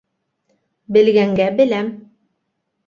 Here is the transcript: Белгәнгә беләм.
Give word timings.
Белгәнгә 0.97 1.49
беләм. 1.61 1.95